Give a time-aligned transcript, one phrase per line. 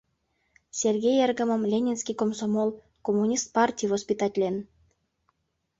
[0.79, 2.69] —Сергей эргымым ленинский комсомол,
[3.05, 4.55] коммунист партий воспитатлен.